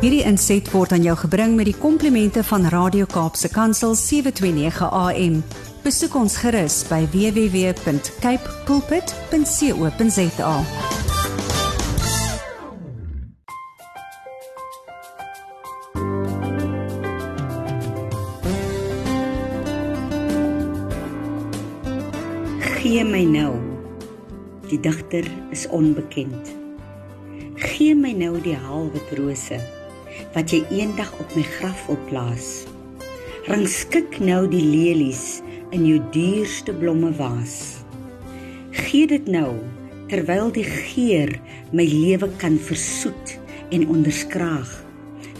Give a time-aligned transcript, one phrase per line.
[0.00, 5.34] Hierdie inset word aan jou gebring met die komplimente van Radio Kaapse Kansel 729 AM.
[5.84, 10.54] Besoek ons gerus by www.cape pulpit.co.za.
[22.78, 23.52] Gee my nou.
[24.72, 26.56] Die digter is onbekend.
[27.60, 29.60] Gee my nou die halwe rose
[30.34, 32.64] wat jy eendag op my graf wil plaas.
[33.48, 35.40] Rangskik nou die lelies
[35.74, 37.80] in jou duurste blomme vaas.
[38.74, 39.56] Gee dit nou
[40.10, 41.32] terwyl die geur
[41.74, 43.36] my lewe kan versoet
[43.74, 44.70] en onderskraag.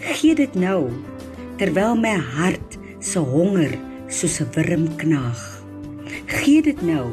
[0.01, 0.89] Gee dit nou
[1.61, 5.41] terwyl my hart se honger soos 'n wurm knaag.
[6.27, 7.07] Gee dit nou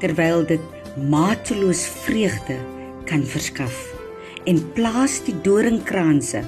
[0.00, 0.60] terwyl dit
[1.10, 2.58] mateloos vreugde
[3.04, 3.94] kan verskaf
[4.46, 6.42] en plaas die doringkranse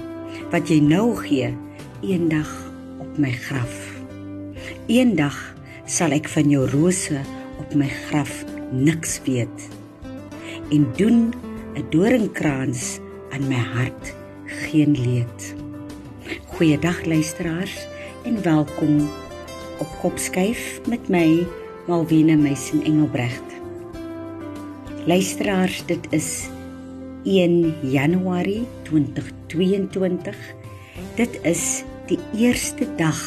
[0.56, 1.50] wat jy nou gee
[2.00, 2.48] eendag
[3.02, 3.74] op my graf.
[4.88, 5.36] Eendag
[5.84, 7.18] sal ek van jou rose
[7.60, 8.38] op my graf
[8.72, 9.66] niks weet
[10.72, 11.34] en doen
[11.76, 12.96] 'n doringkrans
[13.36, 14.14] aan my hart
[14.64, 15.54] geen leed.
[16.56, 17.76] Goeiedag luisteraars
[18.24, 19.10] en welkom
[19.76, 21.46] op Kopskyf met my
[21.86, 23.48] Malvina Meisen Engelbrecht.
[25.04, 26.48] Luisteraars, dit is
[27.26, 30.30] 1 Januarie 2022.
[31.18, 33.18] Dit is die eerste dag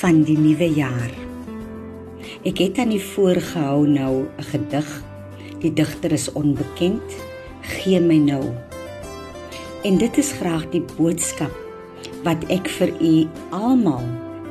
[0.00, 1.12] van die nuwe jaar.
[2.48, 4.88] Ek het aan die voorgehou nou 'n gedig.
[5.60, 7.04] Die digter is onbekend.
[7.60, 8.44] Gee my nou.
[9.84, 11.52] En dit is graag die boodskap
[12.24, 14.04] wat ek vir u almal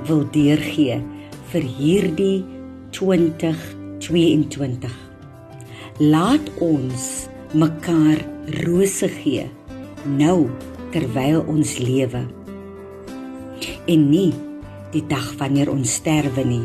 [0.05, 1.01] wil deurgee
[1.49, 2.45] vir hierdie
[2.91, 4.93] 2022.
[5.97, 9.45] Laat ons mekaar rose gee
[10.05, 10.47] nou
[10.93, 12.23] terwyl ons lewe.
[13.89, 14.31] En nie
[14.93, 16.63] die dag wanneer ons sterwe nie.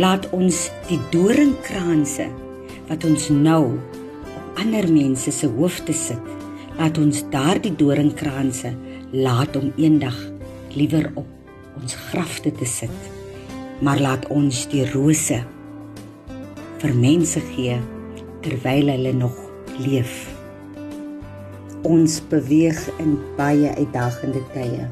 [0.00, 2.28] Laat ons die doringkranse
[2.88, 6.32] wat ons nou op ander mense se hoofde sit,
[6.78, 8.74] laat ons daardie doringkranse
[9.14, 10.16] laat om eendag
[10.74, 13.12] liewer op ons grafte te sit
[13.80, 15.40] maar laat ons die rose
[16.82, 17.80] vir mense gee
[18.44, 19.36] terwyl hulle nog
[19.80, 20.33] leef.
[21.84, 24.86] Ons beweeg in baie uitdagende tye.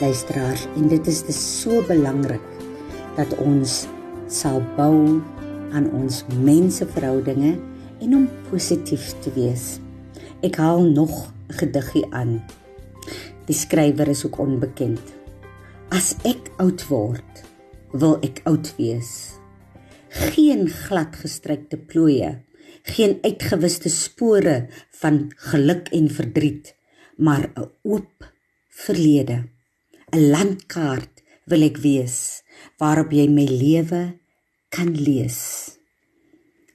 [0.00, 2.42] Luisteraars, en dit is dis so belangrik
[3.14, 3.84] dat ons
[4.26, 5.20] sal bou
[5.70, 7.52] aan ons menseverhoudinge
[8.02, 9.78] en om positief te wees.
[10.42, 12.42] Ek haal nog 'n gediggie aan.
[13.46, 15.02] Die skrywer is ook onbekend.
[15.90, 17.44] As ek oud word,
[17.92, 19.38] wil ek oud wees.
[20.08, 22.42] Geen gladgestrykte plooie,
[22.82, 24.68] geen uitgewiste spore
[25.00, 26.74] van geluk en verdriet,
[27.16, 28.32] maar 'n oop
[28.68, 29.48] verlede.
[30.12, 32.42] 'n Landkaart wil ek wees
[32.78, 34.18] waarop jy my lewe
[34.68, 35.38] kan lees.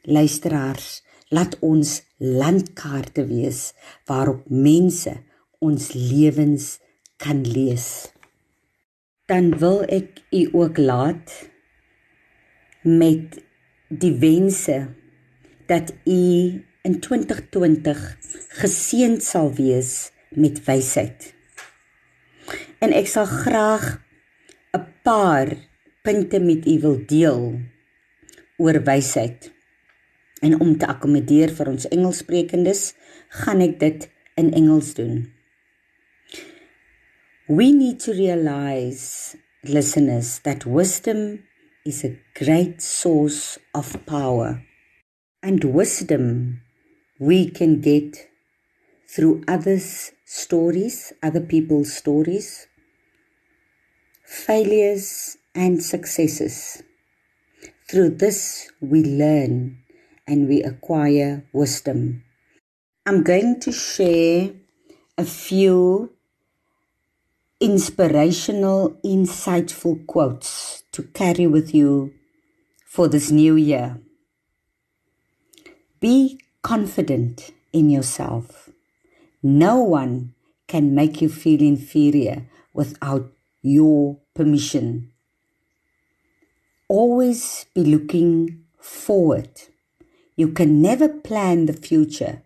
[0.04, 3.74] Luisteraars, laat ons landkaarte wees
[4.06, 5.14] waarop mense
[5.60, 6.80] ons lewens
[7.18, 8.14] kan lees
[9.26, 11.34] dan wil ek u ook laat
[12.82, 13.42] met
[13.90, 14.78] die wense
[15.68, 16.22] dat u
[16.86, 18.18] in 2020
[18.62, 21.34] geseënd sal wees met wysheid.
[22.80, 24.02] En ek sal graag
[24.76, 25.56] 'n paar
[26.02, 27.60] punte met u wil deel
[28.58, 29.52] oor wysheid.
[30.42, 32.94] En om te akkommodeer vir ons Engelssprekendes,
[33.30, 35.34] gaan ek dit in Engels doen.
[37.48, 41.46] We need to realize, listeners, that wisdom
[41.84, 44.62] is a great source of power.
[45.46, 46.62] And wisdom
[47.20, 48.18] we can get
[49.08, 52.66] through others' stories, other people's stories,
[54.24, 56.82] failures and successes.
[57.88, 59.84] Through this, we learn
[60.26, 62.24] and we acquire wisdom.
[63.06, 64.50] I'm going to share
[65.16, 66.12] a few
[67.60, 72.16] inspirational, insightful quotes to carry with you
[72.88, 74.02] for this new year.
[76.06, 78.70] Be confident in yourself.
[79.42, 80.36] No one
[80.68, 83.32] can make you feel inferior without
[83.64, 85.12] your permission.
[86.88, 89.50] Always be looking forward.
[90.36, 92.44] You can never plan the future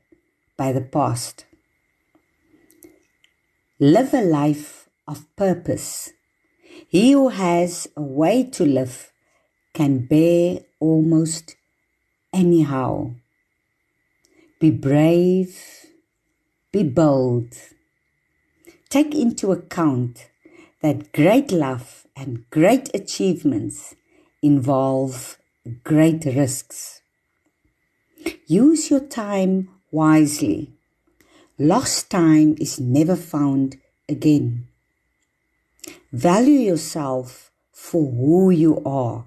[0.56, 1.44] by the past.
[3.78, 6.14] Live a life of purpose.
[6.88, 9.12] He who has a way to live
[9.74, 11.58] can bear almost
[12.32, 13.16] anyhow.
[14.60, 15.58] Be brave,
[16.74, 17.54] be bold,
[18.90, 20.28] take into account
[20.82, 23.96] that great love and great achievements
[24.42, 25.38] involve
[25.86, 27.02] great risks.
[28.48, 30.74] Use your time wisely.
[31.58, 33.78] Lost time is never found
[34.10, 34.68] again.
[36.12, 39.26] Value yourself for who you are.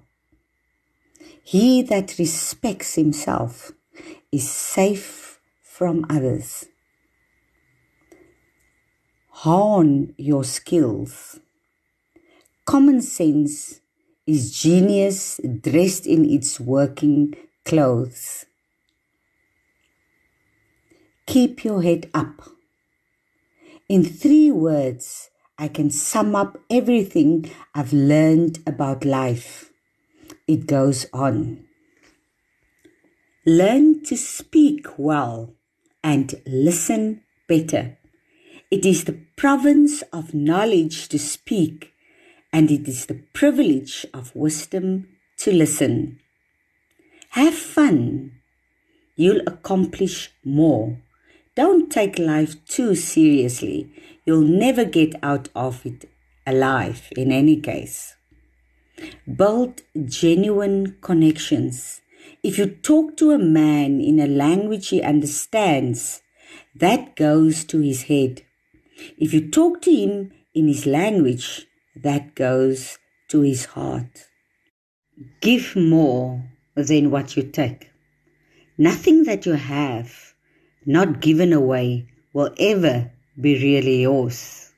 [1.43, 3.71] He that respects himself
[4.31, 5.22] is safe
[5.83, 6.67] from others.
[9.43, 11.41] Hone your skills.
[12.63, 13.81] Common sense
[14.25, 17.33] is genius dressed in its working
[17.65, 18.45] clothes.
[21.27, 22.43] Keep your head up.
[23.89, 29.69] In three words, I can sum up everything I've learned about life.
[30.47, 31.65] It goes on.
[33.45, 35.53] Learn to speak well
[36.03, 37.97] and listen better.
[38.69, 41.93] It is the province of knowledge to speak,
[42.51, 45.07] and it is the privilege of wisdom
[45.37, 46.19] to listen.
[47.29, 48.31] Have fun.
[49.15, 50.99] You'll accomplish more.
[51.55, 53.91] Don't take life too seriously.
[54.25, 56.09] You'll never get out of it
[56.45, 58.15] alive, in any case.
[59.35, 62.01] Build genuine connections.
[62.43, 66.21] If you talk to a man in a language he understands,
[66.75, 68.41] that goes to his head.
[69.17, 72.99] If you talk to him in his language, that goes
[73.29, 74.25] to his heart.
[75.41, 76.43] Give more
[76.75, 77.89] than what you take.
[78.77, 80.33] Nothing that you have
[80.85, 84.71] not given away, will ever be really yours.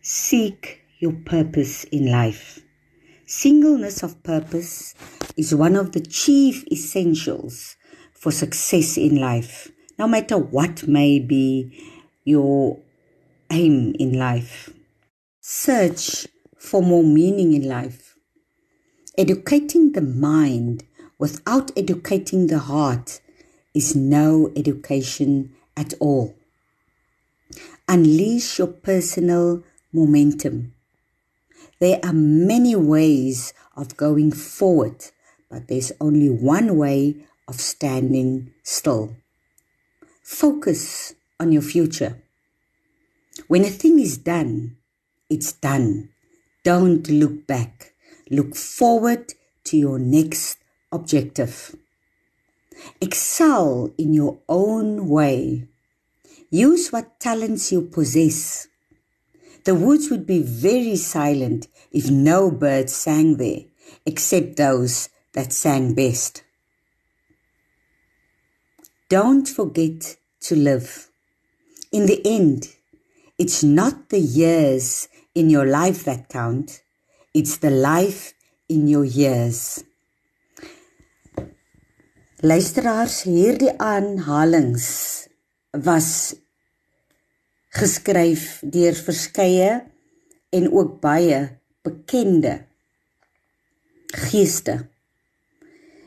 [0.00, 2.63] Seek your purpose in life.
[3.26, 4.94] Singleness of purpose
[5.34, 7.76] is one of the chief essentials
[8.12, 11.82] for success in life, no matter what may be
[12.24, 12.78] your
[13.50, 14.68] aim in life.
[15.40, 16.26] Search
[16.58, 18.14] for more meaning in life.
[19.16, 20.84] Educating the mind
[21.18, 23.22] without educating the heart
[23.72, 26.34] is no education at all.
[27.88, 30.73] Unleash your personal momentum.
[31.84, 35.04] There are many ways of going forward,
[35.50, 39.16] but there's only one way of standing still.
[40.22, 42.22] Focus on your future.
[43.48, 44.78] When a thing is done,
[45.28, 46.08] it's done.
[46.64, 47.92] Don't look back.
[48.30, 49.34] Look forward
[49.64, 50.56] to your next
[50.90, 51.76] objective.
[52.98, 55.68] Excel in your own way.
[56.48, 58.68] Use what talents you possess.
[59.64, 63.62] The woods would be very silent if no birds sang there,
[64.04, 66.42] except those that sang best.
[69.08, 71.08] Don't forget to live.
[71.92, 72.68] In the end,
[73.38, 76.82] it's not the years in your life that count,
[77.32, 78.34] it's the life
[78.68, 79.84] in your years.
[82.42, 84.86] Luisteraars, hierdie aanhalings
[85.86, 86.34] was
[87.74, 89.70] geskryf deur verskeie
[90.54, 91.38] en ook baie
[91.84, 92.64] bekende
[94.06, 94.88] geeste.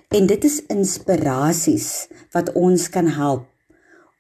[0.08, 3.48] En dit is inspirasies wat ons kan help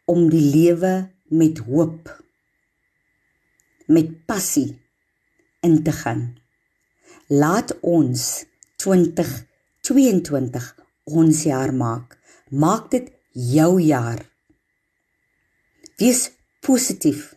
[0.06, 0.94] om die lewe
[1.33, 2.12] met hoop
[3.88, 4.82] met passie
[5.63, 6.36] in te gaan.
[7.27, 8.46] Laat ons
[8.84, 10.67] 2022
[11.03, 12.17] ons jaar maak.
[12.51, 14.20] Maak dit jou jaar.
[15.98, 16.29] Wees
[16.60, 17.34] positief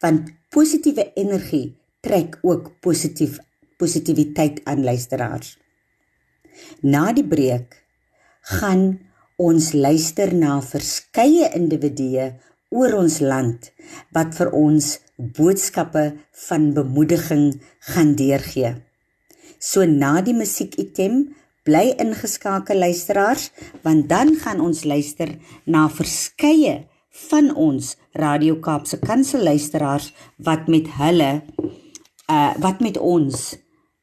[0.00, 3.38] want positiewe energie trek ook positief
[3.80, 5.56] positiwiteit aan luisteraars.
[6.84, 7.78] Na die breek
[8.58, 8.98] gaan
[9.40, 12.26] ons luister na verskeie individue
[12.70, 13.70] oor ons land
[14.16, 16.04] wat vir ons boodskappe
[16.46, 17.46] van bemoediging
[17.92, 18.74] gaan deurgee.
[19.58, 21.22] So na die musiekitem
[21.68, 23.50] bly ingeskakel luisteraars
[23.84, 26.82] want dan gaan ons luister na verskeie
[27.28, 30.12] van ons Radio Kaapse Kansel luisteraars
[30.46, 31.30] wat met hulle
[32.30, 33.56] uh wat met ons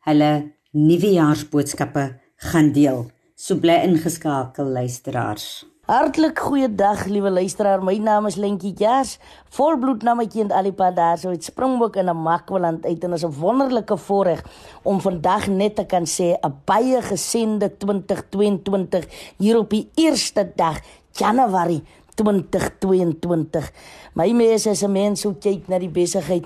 [0.07, 0.31] hulle
[0.71, 2.03] nuwejaarsboodskappe
[2.51, 3.07] gaan deel.
[3.35, 5.65] So bly ingeskakel luisteraars.
[5.87, 7.79] Hartlik goeiedag liewe luisteraar.
[7.83, 9.13] My naam is Lentjie Jars.
[9.55, 13.23] Volbloed na my kind Alipa daar so uit Springbok in 'n Makwaland uit en is
[13.23, 14.43] 'n wonderlike voorreg
[14.83, 19.07] om vandag net te kan sê 'n baie gesende 2022
[19.37, 20.79] hier op die eerste dag
[21.11, 21.83] Januarie
[22.15, 23.71] 2022.
[24.13, 26.45] My mense is 'n mens hoe kyk na die besigheid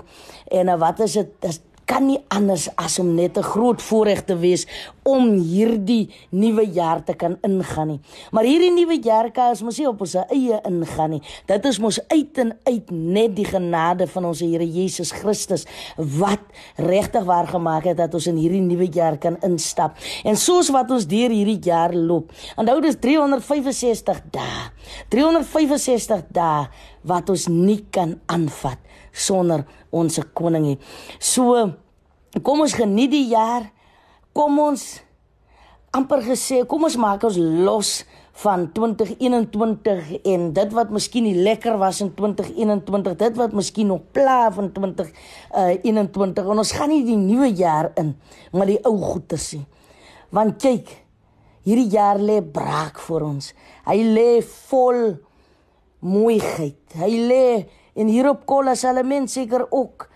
[0.50, 4.66] en wat is dit kan nie anders as om net 'n groot voorreg te wees
[5.02, 8.00] om hierdie nuwe jaar te kan ingaan nie.
[8.30, 11.22] Maar hierdie nuwe jaar kan ons mos nie op ons eie ingaan nie.
[11.46, 16.40] Dit is mos uit en uit net die genade van ons Here Jesus Christus wat
[16.76, 19.96] regtig waar gemaak het dat ons in hierdie nuwe jaar kan instap.
[20.24, 22.32] En soos wat ons deur hierdie jaar loop.
[22.56, 24.70] Onthou dis 365 dae.
[25.08, 26.68] 365 dae
[27.02, 28.78] wat ons nie kan aanvat
[29.12, 30.78] sonder ons koning nie.
[31.20, 31.68] So
[32.42, 33.68] kom ons geniet die jaar.
[34.32, 35.02] Kom ons
[35.92, 38.00] amper gesê, kom ons maak ons los
[38.40, 44.06] van 2021 en dit wat miskien nie lekker was in 2021, dit wat miskien nog
[44.16, 48.14] pla van 2021 uh, en ons gaan nie die nuwe jaar in
[48.56, 49.66] maar die ou goeie sien.
[50.32, 50.88] Want kyk,
[51.68, 53.52] hierdie jaar lê braak vir ons.
[53.84, 54.28] Hy lê
[54.70, 55.02] vol
[56.00, 56.80] mooiheid.
[56.96, 57.44] Hy lê
[57.94, 60.08] en hier op Kolla sal 'n mens seker ook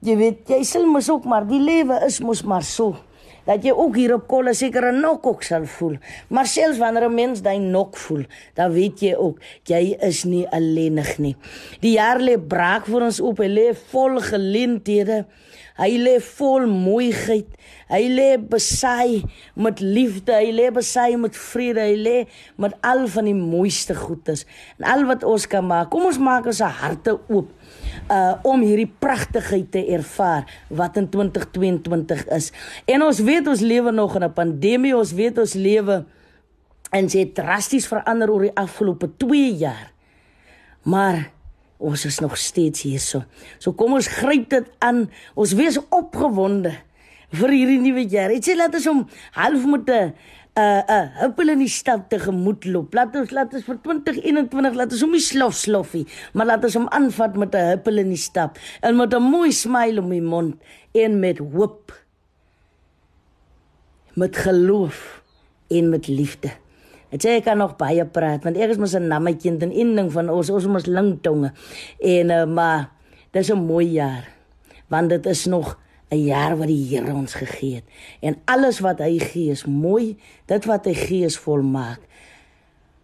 [0.00, 2.96] jy weet, jy sal mos ook maar die lewe is mos maar so
[3.46, 5.96] dat jy ook hier op Kolla seker 'n nok ook sal voel.
[6.28, 8.24] Maar selfs wanneer 'n mens daai nok voel,
[8.54, 11.36] dan weet jy ook jy is nie alleenig nie.
[11.80, 15.26] Die jaar lê braak vir ons op, hy lê vol geleenthede.
[15.80, 17.48] Hy lê vol mooiheid.
[17.90, 19.22] Hy lê besaai
[19.58, 22.16] met liefde, hy lê besaai met vrede, hy lê
[22.60, 24.44] met al van die mooiste goedes.
[24.78, 27.50] En al wat ons kan maak, kom ons maak ons harte oop
[28.10, 32.50] uh om hierdie pragtigheid te ervaar wat in 2022 is.
[32.86, 36.04] En ons weet ons lewe nog in 'n pandemie, ons weet ons lewe
[36.90, 39.92] en dit het drasties verander oor die afgelope 2 jaar.
[40.82, 41.30] Maar
[41.80, 43.24] ons is nog steeds hierso.
[43.58, 45.06] So kom ons gryp dit aan.
[45.34, 46.74] Ons wees opgewonde
[47.40, 48.32] vir hierdie nuwe jaar.
[48.34, 49.02] Dit sê laat ons hom
[49.38, 50.12] half met 'n
[50.58, 52.94] 'n 'n huppel in die stad te gemoed loop.
[52.94, 56.74] Laat ons laat ons vir 2021 laat ons hom nie slof sloffie, maar laat ons
[56.74, 60.22] hom aanvat met 'n huppel in die stad en met 'n mooi smile om die
[60.22, 60.56] mond
[60.92, 61.92] en met hoop.
[64.14, 65.22] Met geloof
[65.68, 66.59] en met liefde.
[67.10, 69.94] Dit sê ek kan nog baie praat want ek is mos 'n nammetjie en een
[69.96, 71.52] ding van ons ons mos lang tonge.
[71.98, 72.90] En uh, maar
[73.32, 74.28] dis 'n mooi jaar.
[74.88, 75.78] Want dit is nog
[76.10, 77.84] 'n jaar wat die Here ons gegee het
[78.20, 82.00] en alles wat hy gee is mooi, dit wat hy gee is volmaak.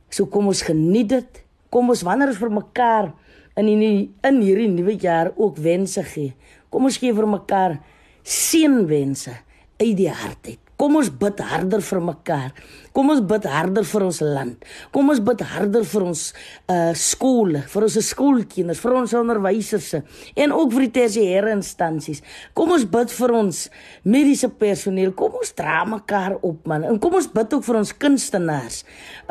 [0.08, 1.44] So kom ons geniet dit.
[1.70, 3.12] Kom ons wanneer ons vir mekaar
[3.56, 6.34] in die in hierdie nuwe jaar ook wense gee.
[6.70, 7.78] Kom ons gee vir mekaar
[8.22, 9.34] seënwense
[9.78, 10.65] uit die hart uit.
[10.76, 12.50] Kom ons bid harder vir mekaar.
[12.96, 14.64] Kom ons bid harder vir ons land.
[14.92, 16.24] Kom ons bid harder vir ons
[16.72, 19.94] uh skole, vir ons skoolkinders, vir ons onderwysers
[20.36, 22.20] en ook vir die tersiêre instansies.
[22.56, 23.62] Kom ons bid vir ons
[24.04, 25.14] mediese personeel.
[25.16, 26.84] Kom ons dra mekaar op man.
[26.84, 28.82] En kom ons bid ook vir ons kunstenaars.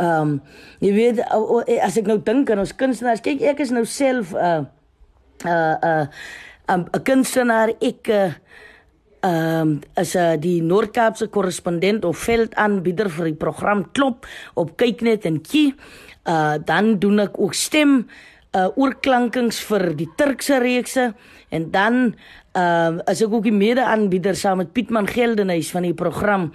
[0.02, 0.40] Um
[0.82, 1.22] jy weet
[1.86, 4.64] as ek nou dink aan ons kunstenaars, kyk ek is nou self uh
[5.46, 6.06] uh uh
[6.74, 8.34] 'n kunstenaar ek uh,
[9.26, 15.26] ehm um, as uh, die Noord-Kaapse korrespondent of veldaanbieder vir die program Klop op Kyknet
[15.26, 15.74] en Kie.
[16.30, 18.04] Uh dan doen ek ook stem
[18.56, 21.14] uh oorklankings vir die Turkse reekse
[21.50, 22.00] en dan
[22.56, 26.52] ehm uh, as ek ook die mede-aanbieder saam met Pietman Geldenhuys van die program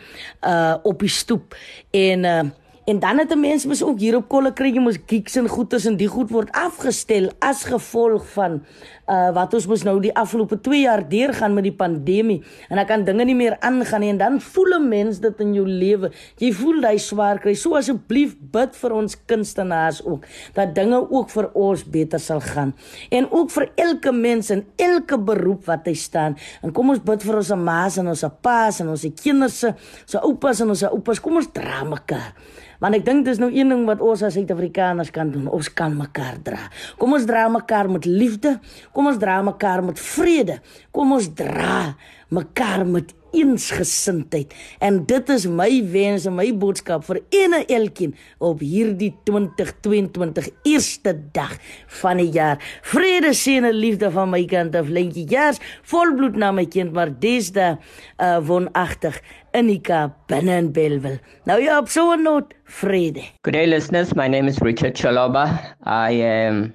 [0.47, 1.59] uh op die stoep
[1.91, 2.43] en uh
[2.91, 5.49] En dan het 'n mens mos ook hier op kolle kry jy mos geeks en
[5.49, 8.65] goeters en die goed word afgestel as gevolg van
[9.07, 12.87] uh wat ons mos nou die afgelope 2 jaar deurgaan met die pandemie en dan
[12.87, 16.11] kan dinge nie meer aangaan nie en dan voel 'n mens dit in jou lewe.
[16.37, 17.55] Jy voel jy swaar kry.
[17.55, 22.75] So asseblief bid vir ons kunstenaars ook dat dinge ook vir ons beter sal gaan.
[23.11, 26.37] En ook vir elke mens en elke beroep wat hy staan.
[26.63, 29.65] En kom ons bid vir ons ma's en ons pa's en ons kinders
[30.05, 31.21] so oupas en ons oupas.
[31.21, 32.35] Kom ons dra mekaar.
[32.81, 35.49] Want ek dink dis nou een ding wat ons as Suid-Afrikaners kan doen.
[35.53, 36.67] Ons kan mekaar dra.
[37.01, 38.57] Kom ons dra mekaar met liefde.
[38.97, 40.61] Kom ons dra mekaar met vrede.
[40.97, 41.95] Kom ons dra
[42.33, 44.55] mekaar met eensgesindheid.
[44.83, 51.15] En dit is my wens en my boodskap vir ene elkeen op hierdie 2022 eerste
[51.35, 51.57] dag
[52.01, 52.59] van die jaar.
[52.91, 54.91] Vrede, seën en liefde van my kant af.
[54.91, 59.21] Lentjie Jaars, volbloed na my kind, maar dis da uh, woonagtig
[59.53, 61.19] Kaap binne in Belwel.
[61.45, 63.23] Nou ja, op so 'n noot, vrede.
[63.43, 65.75] Good day listeners, my name is Richard Chaloba.
[65.83, 66.73] I am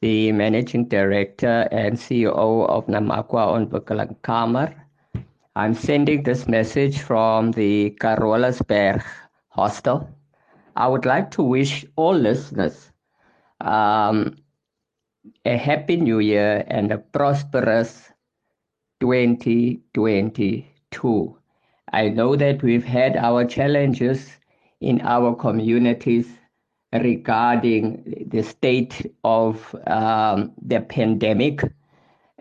[0.00, 4.72] the managing director and CEO of Namakwa Ontwikkeling Kamer.
[5.54, 9.02] I'm sending this message from the Carolasberg
[9.48, 10.08] hostel.
[10.76, 12.90] I would like to wish all listeners
[13.60, 14.36] um,
[15.44, 18.10] a happy new year and a prosperous
[19.00, 21.36] 2022.
[21.92, 24.30] I know that we've had our challenges
[24.80, 26.28] in our communities
[26.92, 31.62] regarding the state of um, the pandemic.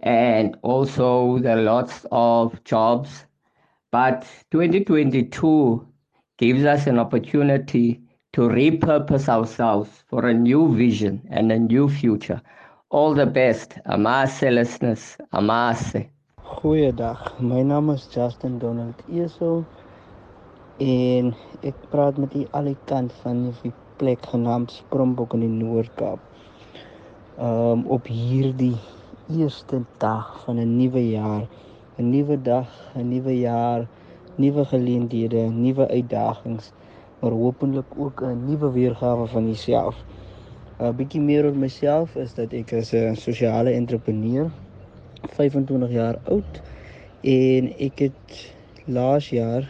[0.04, 3.26] and also the lots of jobs.
[3.92, 5.88] But 2022
[6.38, 8.02] gives us an opportunity
[8.34, 12.42] to repurpose ourselves for a new vision and a new future.
[12.90, 13.78] All the best.
[13.86, 15.18] Amase listeners.
[15.34, 16.10] Amase.
[16.52, 17.40] Goeiedag.
[17.40, 19.64] My naam is Justin Donald Eso
[20.84, 21.30] en
[21.64, 26.20] ek praat met u al die kant van die plek genaamd Springbok in die Noord-Kaap.
[27.50, 28.76] Um op hierdie
[29.32, 31.48] eerste dag van 'n nuwe jaar,
[31.98, 32.68] 'n nuwe dag,
[33.00, 33.88] 'n nuwe jaar,
[34.36, 36.74] nuwe geleenthede, nuwe uitdagings,
[37.22, 40.04] maar hopelik ook 'n nuwe weergawe van jouself.
[40.80, 44.52] 'n uh, Bietjie meer oor myself is dat ek as 'n sosiale entrepreneur
[45.28, 46.62] 25 jaar oud
[47.22, 48.42] en ek het
[48.86, 49.68] laas jaar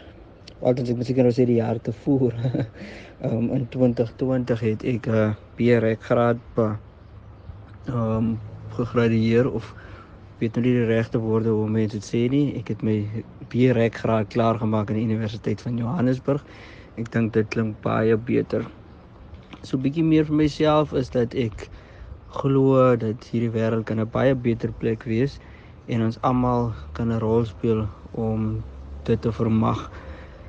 [0.60, 2.66] altyd ek miskien nou sê die jaar tevore
[3.26, 6.76] um, in 2020 het ek 'n uh, BREC graad ehm
[7.92, 8.38] um,
[8.72, 9.74] gegradueer of
[10.42, 12.54] weet nou nie die regte woorde hoe mense dit sê nie.
[12.58, 12.96] Ek het my
[13.52, 16.42] BREC graad klaar gemaak aan die Universiteit van Johannesburg.
[16.98, 18.66] Ek dink dit klink baie beter.
[19.62, 21.68] So 'n bietjie meer vir myself is dat ek
[22.32, 25.38] glo dat hierdie wêreld kan 'n baie beter plek wees
[25.86, 28.62] en ons almal kan 'n rol speel om
[29.04, 29.90] dit te vermag.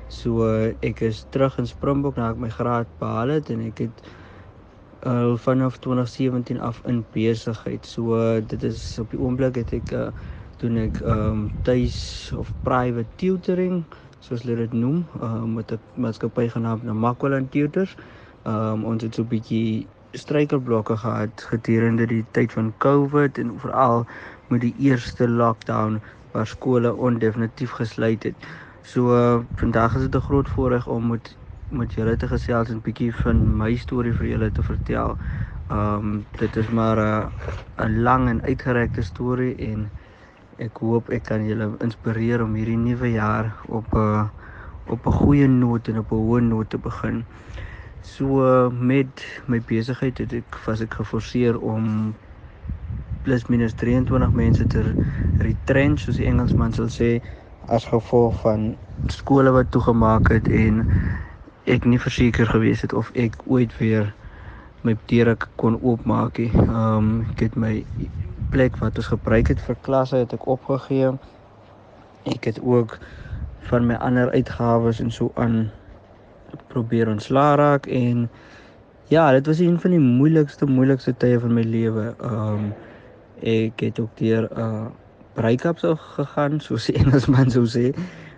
[0.08, 0.46] So
[0.82, 4.02] ek is terug in Springbok nadat ek my graad behaal het en ek het
[5.04, 7.86] al vanaf 2017 af in besigheid.
[7.86, 10.08] So dit is op die oomblik het ek uh,
[10.62, 13.84] doen ek ehm um, tuis of private tutoring
[14.24, 17.96] soos hulle dit noem, uh, met 'n maatskappy genaamd Namakwaland Tutors.
[18.44, 19.86] Ehm um, ons het so 'n bietjie
[20.18, 24.04] struikelblokke gehad gedurende die tyd van COVID en veral
[24.48, 26.00] met die eerste lockdown
[26.32, 28.46] waar skole ondefinitief gesluit het.
[28.82, 31.36] So uh, vandag is dit 'n groot voorreg om met
[31.68, 35.18] met julle te gesels en 'n bietjie van my storie vir julle te vertel.
[35.70, 37.32] Um dit is maar 'n
[37.84, 39.90] 'n lang en uitgerekte storie en
[40.58, 44.30] ek hoop ek kan julle inspireer om hierdie nuwe jaar op 'n
[44.86, 47.24] op 'n goeie noot en op 'n hoë noot te begin.
[48.04, 52.12] So met my besigheid het ek was ek geforseer om
[53.24, 54.82] plus minus 23 mense te
[55.40, 57.08] retrench soos die Engelsman sal sê
[57.72, 58.74] as gevolg van
[59.08, 60.82] skole wat toegemaak het en
[61.64, 64.12] ek nie verseker gewees het of ek ooit weer
[64.84, 66.50] my deure kon oopmaak nie.
[66.52, 67.72] Ehm um, ek het my
[68.52, 71.14] plek wat ons gebruik het vir klasse het ek opgegee.
[72.28, 72.98] Ek het ook
[73.70, 75.70] van my ander uitgawes en so aan
[76.68, 78.28] probeer ontslaa raak en
[79.08, 82.14] ja, dit was een van die moeilikste moeilikste tye van my lewe.
[82.20, 82.72] Ehm um,
[83.44, 84.86] ek het ook deur 'n uh,
[85.34, 87.92] break-up so gegaan soos die Engelsman sou sê.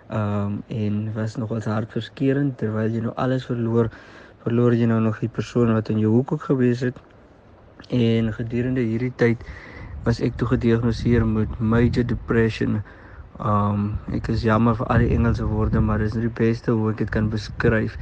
[0.09, 3.89] Ehm um, en was nogals hartverskeurende terwyl jy nou alles verloor,
[4.43, 6.97] verloor jy nou nog die persoon wat in jou hoek ook gewees het.
[7.89, 9.43] En gedurende hierdie tyd
[10.03, 12.81] was ek toe gediagnoseer met major depression.
[13.39, 16.89] Um, ek is jammer vir al die Engelse woorde, maar dis nie die beste hoe
[16.91, 17.97] ek dit kan beskryf.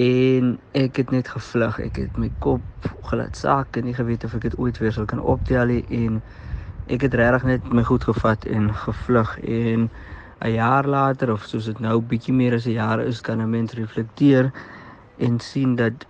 [0.00, 1.78] En ek het net gevlug.
[1.84, 2.64] Ek het my kop
[3.10, 6.20] gelaat sak en nie geweet of ek dit ooit weer sou kan optel nie en
[6.92, 9.90] ek het regtig net my goed gevat en gevlug en
[10.44, 13.50] 'n jaar later of soos dit nou bietjie meer as 'n jaar is kan 'n
[13.50, 14.52] mens reflekteer
[15.18, 16.06] en sien dat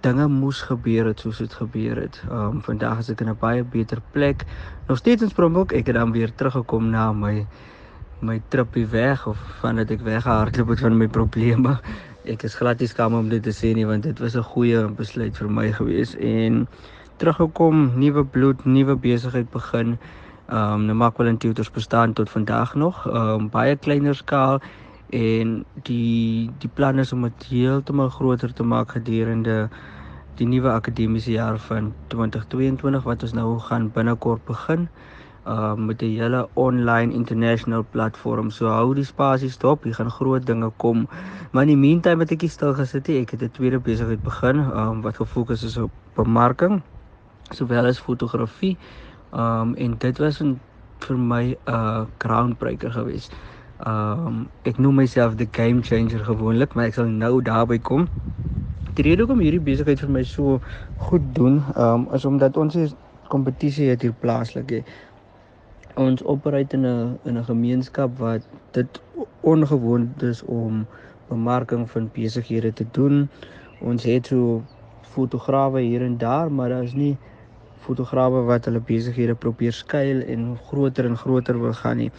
[0.00, 2.22] dinge moes gebeur het soos dit gebeur het.
[2.30, 4.44] Um vandag is ek in 'n baie beter plek.
[4.88, 5.72] Nog steeds in Springbok.
[5.72, 7.46] Ek het dan weer teruggekom na my
[8.20, 11.78] my tripie weg of vandat ek weggehardloop het van my probleme.
[12.32, 14.88] Ek is glad nie skaam om dit te sê nie want dit was 'n goeie
[14.88, 16.66] besluit vir my gewees en
[17.16, 19.98] teruggekom, nuwe bloed, nuwe besigheid begin.
[20.48, 24.60] Ehm um, Namakwa Tutors bestaan tot vandag nog, ehm um, baie kleiner skaal
[25.10, 29.68] en die die plan is om dit heeltemal groter te maak gedurende
[30.36, 34.88] die nuwe akademiese jaar van 2022 wat ons nou gaan binnekort begin
[35.48, 38.50] uh met 'n hele online international platform.
[38.50, 41.08] So hou die spasie stop, hier gaan groot dinge kom.
[41.52, 44.58] Maar in die meantime het ek hier stil gesit, ek het 'n tweede besigheid begin
[44.58, 46.82] um wat gefokus is op bemarking
[47.50, 48.76] sowel as fotografie.
[49.32, 50.60] Um en dit was 'n
[50.98, 53.32] vir my 'n uh, groundbreaker geweest.
[53.86, 58.08] Um ek noem myself the game changer gewoonlik, maar ek sal nou daarby kom.
[58.98, 60.56] Die rede hoekom hierdie besigheid vir my so
[61.10, 62.90] goed doen, um is omdat ons hier
[63.30, 64.80] kompetisie het hier plaaslik hè.
[65.94, 69.00] Ons operate in 'n in 'n gemeenskap wat dit
[69.42, 70.86] ongewoon is om
[71.28, 73.28] bemarking van besighede te doen.
[73.80, 74.62] Ons het so
[75.02, 77.16] fotograwe hier en daar, maar daar is nie
[77.88, 82.10] fotograwe wat hulle besighede probeer skuil en groter en groter wil gaan nie.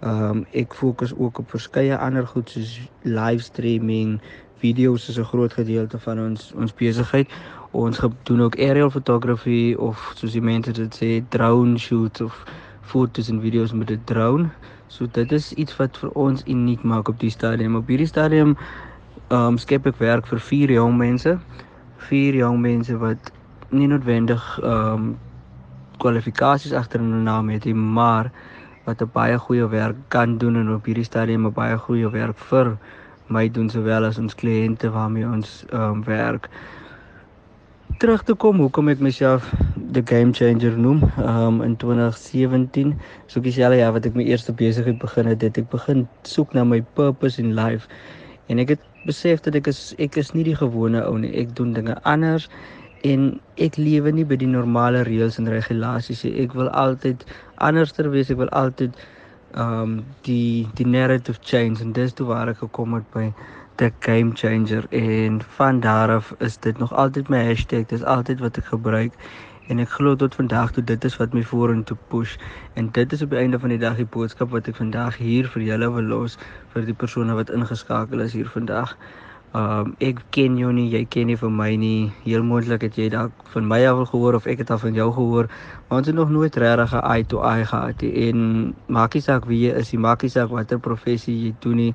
[0.00, 4.18] Ehm um, ek fokus ook op verskeie ander goed soos live streaming,
[4.62, 7.28] video's is 'n groot gedeelte van ons ons besigheid.
[7.70, 12.44] Ons doen ook aerial photography of soos die mense dit sê drone shoots of
[12.80, 14.50] foto's en video's met 'n drone.
[14.86, 17.76] So dit is iets wat vir ons uniek maak op die stadium.
[17.76, 18.56] Op hierdie stadium
[19.28, 21.38] ehm um, skep ek werk vir vier jong mense.
[21.96, 23.32] Vier jong mense wat
[23.70, 25.16] nie noodwendig ehm um,
[25.98, 28.30] kwalifikasies agter hulle naam het nie, maar
[28.86, 32.38] wat 'n baie goeie werk kan doen en op hierdie stadium 'n baie goeie werk
[32.38, 32.76] vir
[33.28, 36.48] my doen sowel as ons kliënte waarmee ons ehm um, werk.
[37.98, 39.54] Terug te kom hoekom ek myself
[39.92, 42.94] the game changer noem um, in 2017
[43.26, 46.54] so ek dieselfde jaar wat ek my eerste besigheid begin het dit ek begin soek
[46.54, 47.88] na my purpose in life.
[48.48, 51.34] En ek het besef dat ek is ek is nie die gewone ou nie.
[51.34, 52.48] Ek doen dinge anders
[53.06, 56.34] en ek lewe nie by die normale reëls en regulasies nie.
[56.44, 57.24] Ek wil altyd
[57.56, 58.30] anderster wees.
[58.30, 58.96] Ek wil altyd
[59.56, 59.92] ehm um,
[60.26, 63.30] die die narrative change en dis toe waar ek gekom het by
[63.80, 67.86] the game changer en van daar af is dit nog altyd my hashtag.
[67.86, 69.14] Dit is altyd wat ek gebruik
[69.68, 72.36] en ek glo tot vandag toe dit is wat my vorentoe push
[72.74, 75.48] en dit is op die einde van die dag die boodskap wat ek vandag hier
[75.54, 76.38] vir julle wil los
[76.74, 78.96] vir die persone wat ingeskakel is hier vandag.
[79.56, 82.10] Um ek ken jou nie, jy ken nie vir my nie.
[82.26, 85.06] Heel moontlik het jy dalk van my af gehoor of ek het al van jou
[85.16, 85.48] gehoor.
[85.88, 88.28] Maar ons het nog nooit regtig 'n eye to eye gehad nie.
[88.28, 91.76] En maak nie saak wie jy is, nie maak nie saak watter professie jy doen
[91.76, 91.94] nie,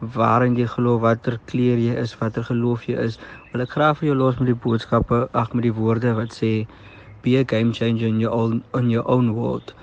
[0.00, 3.18] waarin jy glo, watter kleur jy is, watter geloof jy is.
[3.52, 6.66] Wil ek graag vir jou los met die boodskappe, ag met die woorde wat sê
[7.22, 9.74] be a game changer in your own in your own world.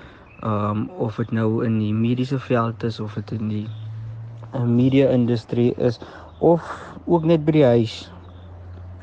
[0.42, 3.68] Um of dit nou in die mediese veld is of dit in die
[4.60, 5.98] media industrie is
[6.42, 6.62] of
[7.06, 7.96] ook net by die huis.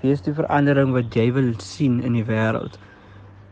[0.03, 2.75] Wees die verandering wat jy wil sien in die wêreld.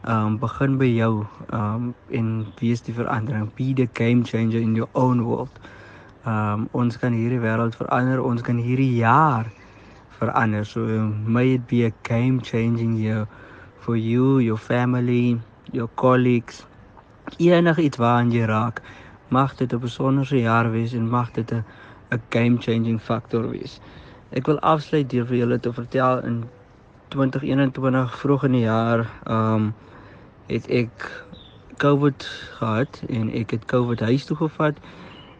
[0.07, 1.23] Um begin by jou
[1.55, 3.47] um en wees die verandering.
[3.55, 5.59] Be the game changer in your own world.
[6.27, 8.23] Um ons kan hierdie wêreld verander.
[8.23, 9.47] Ons kan hierdie jaar
[10.19, 10.67] verander.
[10.67, 10.83] So
[11.23, 13.27] may it be a game changing year
[13.79, 15.39] for you, your family,
[15.71, 16.65] your colleagues.
[17.39, 18.81] Enige iets waaraan jy raak,
[19.31, 21.63] mag dit 'n besondere jaar wees en mag dit 'n
[22.11, 23.79] 'n game changing factor wees.
[24.29, 26.43] Ek wil afsluit deur vir julle te vertel in
[27.07, 29.73] 2021 vroeg in die jaar, ehm um,
[30.47, 31.11] het ek
[31.77, 32.23] COVID
[32.59, 34.79] gehad en ek het COVID huis toe gevat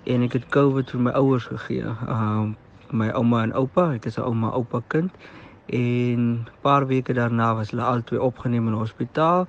[0.04, 1.84] en ek het COVID vir my ouers gegee.
[1.84, 2.56] Ehm um,
[2.92, 5.12] my ouma en oupa, ek is 'n ouma oupa kind
[5.66, 9.48] en paar weke daarna was hulle albei opgeneem in die hospitaal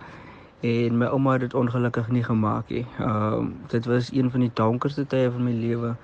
[0.61, 2.87] en my ouma het dit ongelukkig nie gemaak nie.
[2.99, 5.97] Ehm um, dit was een van die donkerste tye van my lewe.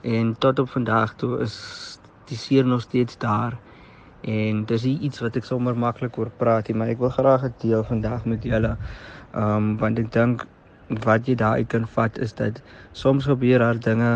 [0.00, 3.58] En tot op vandag toe is die seer nog steeds daar.
[4.20, 7.84] En dis iets wat ek sommer maklik oor praat, maar ek wil graag dit deel
[7.84, 8.76] vandag met julle.
[9.32, 10.46] Ehm um, want ek dink
[11.04, 14.10] wat jy daai kan vat is dat soms gebeur daar dinge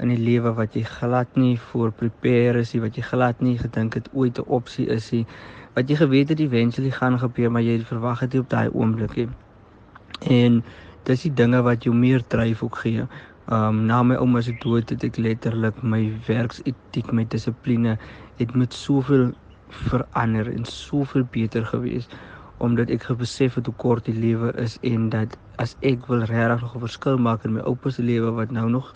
[0.00, 3.56] in die lewe wat jy glad nie voor prepare is nie, wat jy glad nie
[3.58, 5.26] gedink het ooit 'n opsie is nie.
[5.74, 9.28] Wat jy geweet het eventually gaan gebeur, maar jy verwag dit op daai oomblik nie.
[10.28, 10.64] En
[11.04, 13.06] dis die dinge wat jou meer dryf ook gee.
[13.48, 17.92] Um na my ouma se dood het ek letterlik my werksetiek, my dissipline
[18.40, 19.28] het met soveel
[19.68, 22.08] verander en soveel beter gewees
[22.58, 26.62] omdat ek gebesef het hoe kort die lewe is en dat as ek wil regtig
[26.64, 28.92] nog 'n verskil maak in my oupa se lewe wat nou nog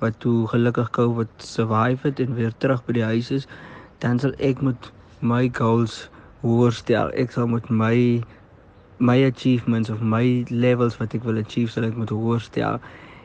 [0.00, 3.46] wat toe gelukkig COVID survive het en weer terug by die huis is,
[3.98, 6.10] dan sal ek met my goals
[6.42, 7.10] hoër stel.
[7.14, 8.22] Ek sal met my
[8.98, 12.80] my achievements of my levels wat ek wil achieve sal ek met hoër stel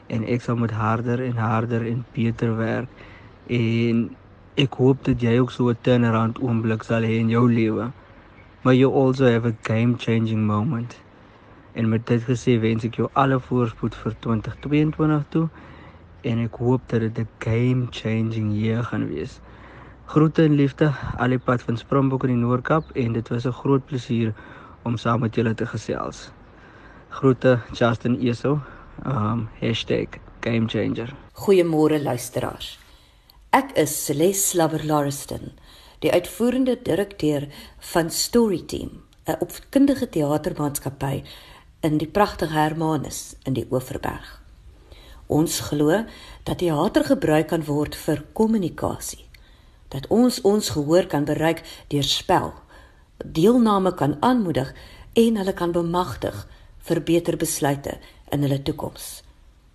[0.10, 2.89] en ek sal met harder en harder en beter werk.
[3.48, 4.08] En
[4.60, 7.91] ek hoop dat jy ook so 'n turnaround oomblik sal hê in jou lewe.
[8.63, 10.98] Maar you also have a game changing moment.
[11.74, 15.50] En met dit gesê wens ek jou alle voorspoed vir 2022 toe.
[16.22, 19.39] En ek hoop dat dit 'n game changing jaar gaan wees.
[20.06, 23.52] Groete en liefde al die pad van Springbok in die Noord-Kaap en dit was 'n
[23.52, 24.34] groot plesier
[24.84, 26.32] om saam met julle te gesels.
[27.10, 28.60] Groete Justin Eso
[29.05, 29.49] um
[30.39, 31.15] #gamechanger.
[31.33, 32.79] Goeiemôre luisteraars.
[33.49, 35.51] Ek is Celeste Slawer Lauriston,
[35.99, 37.47] die uitvoerende direkteur
[37.93, 41.23] van Story Team, 'n opvoedkundige teatermaatskappy
[41.79, 44.41] in die pragtige Hermanus in die Oeverberg.
[45.27, 46.05] Ons glo
[46.43, 49.25] dat teater gebruik kan word vir kommunikasie.
[49.88, 52.53] Dat ons ons gehoor kan bereik deur spel,
[53.25, 54.73] deelname kan aanmoedig
[55.13, 56.47] en hulle kan bemagtig
[56.89, 57.97] vir beter besluite
[58.34, 59.21] in hulle toekoms.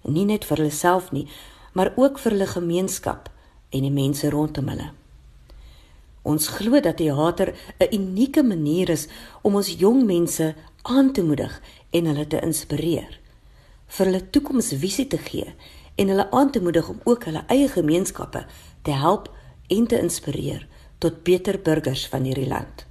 [0.04, 1.26] Nie net vir hulle self nie,
[1.72, 3.30] maar ook vir hulle gemeenskap
[3.74, 4.90] en die mense rondom hulle.
[6.24, 9.08] Ons glo dat teater 'n unieke manier is
[9.42, 13.20] om ons jong mense aan te moedig en hulle te inspireer,
[13.86, 15.54] vir hulle toekomsvisie te gee
[15.96, 18.46] en hulle aan te moedig om ook hulle eie gemeenskappe
[18.82, 19.30] te help
[19.68, 20.66] en te inspireer
[20.98, 22.86] tot beter burgers van hierdie land.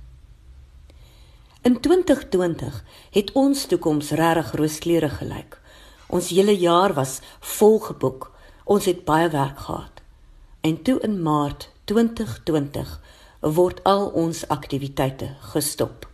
[1.63, 5.61] In 2020 het ons toekoms regtig rooskleure gelyk.
[6.07, 8.31] Ons hele jaar was volgeboek.
[8.63, 10.01] Ons het baie werk gehad.
[10.61, 12.99] En toe in Maart 2020
[13.39, 16.09] word al ons aktiwiteite gestop.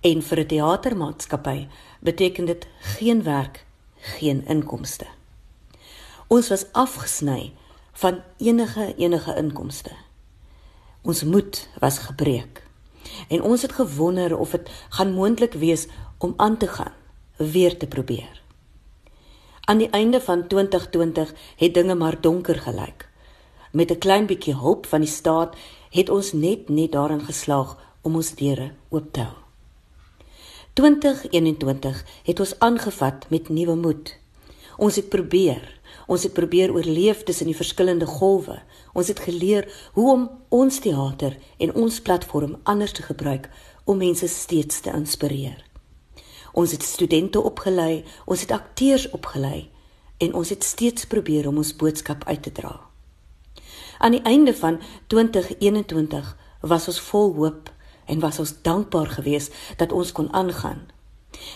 [0.00, 1.68] En vir 'n teatermaatskappy
[2.00, 3.66] beteken dit geen werk,
[3.96, 5.06] geen inkomste.
[6.26, 7.52] Ons was afgesny
[7.92, 9.92] van enige enige inkomste.
[11.02, 12.69] Ons moed was gebreek.
[13.28, 15.86] En ons het gewonder of dit gaan moontlik wees
[16.18, 16.92] om aan te gaan,
[17.36, 18.42] weer te probeer.
[19.60, 23.08] Aan die einde van 2020 het dinge maar donker gelyk.
[23.72, 25.56] Met 'n klein bietjie hulp van die staat
[25.90, 29.36] het ons net net daarin geslaag om ons deure oop te hou.
[30.72, 34.18] 2021 het ons aangevat met nuwe moed.
[34.76, 35.79] Ons het probeer.
[36.10, 38.58] Ons het probeer oorleef tussen die verskillende golwe.
[38.92, 43.46] Ons het geleer hoe om ons teater en ons platform anders te gebruik
[43.84, 45.62] om mense steeds te inspireer.
[46.52, 49.70] Ons het studente opgelei, ons het akteurs opgelei
[50.18, 52.74] en ons het steeds probeer om ons boodskap uit te dra.
[53.98, 57.70] Aan die einde van 2021 was ons vol hoop
[58.10, 60.88] en was ons dankbaar geweest dat ons kon aangaan.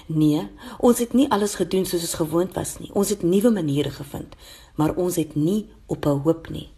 [0.06, 2.90] Nee, ons het nie alles gedoen soos ons gewoond was nie.
[2.92, 4.36] Ons het nuwe maniere gevind,
[4.74, 6.68] maar ons het nie ophou hoop nie.